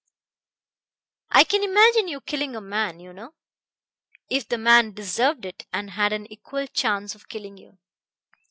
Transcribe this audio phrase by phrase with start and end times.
[1.29, 3.35] I can imagine you killing a man, you know...
[4.31, 7.77] if the man deserved it and had an equal chance of killing you.